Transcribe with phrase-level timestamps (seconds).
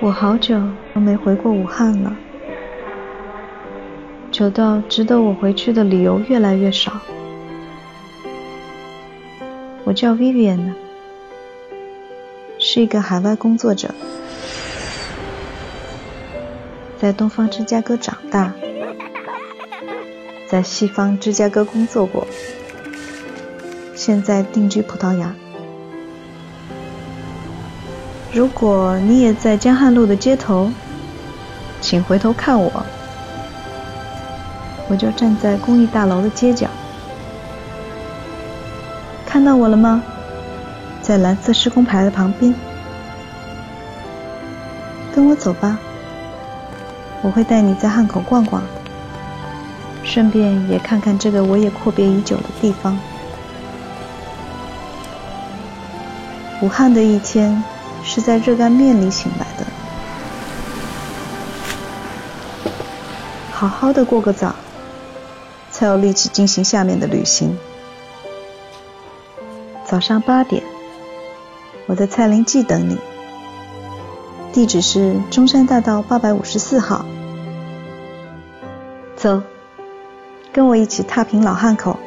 [0.00, 0.56] 我好久
[0.94, 2.16] 都没回过武汉了，
[4.30, 6.92] 久到值得我回去的理由越来越少。
[9.82, 10.72] 我叫 Vivian，
[12.60, 13.90] 是一个海外工作者，
[16.96, 18.52] 在东方芝加哥长大，
[20.46, 22.24] 在西方芝加哥工作过，
[23.96, 25.34] 现在定居葡萄牙。
[28.30, 30.70] 如果你也在江汉路的街头，
[31.80, 32.70] 请回头看我，
[34.86, 36.68] 我就站在公寓大楼的街角，
[39.24, 40.02] 看到我了吗？
[41.00, 42.54] 在蓝色施工牌的旁边，
[45.14, 45.78] 跟我走吧，
[47.22, 48.62] 我会带你在汉口逛逛，
[50.04, 52.98] 顺便也看看这个我也阔别已久的地方。
[56.60, 57.64] 武汉的一天。
[58.02, 59.66] 是在热干面里醒来的。
[63.52, 64.54] 好好的过个早，
[65.70, 67.58] 才有力气进行下面的旅行。
[69.84, 70.62] 早上八点，
[71.86, 72.98] 我在蔡林记等你，
[74.52, 77.04] 地址是中山大道八百五十四号。
[79.16, 79.42] 走，
[80.52, 81.98] 跟我一起踏平老汉口。